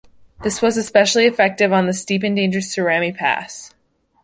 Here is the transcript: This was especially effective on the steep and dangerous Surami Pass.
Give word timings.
This 0.41 0.63
was 0.63 0.77
especially 0.77 1.25
effective 1.27 1.71
on 1.71 1.85
the 1.85 1.93
steep 1.93 2.23
and 2.23 2.35
dangerous 2.35 2.75
Surami 2.75 3.15
Pass. 3.15 3.71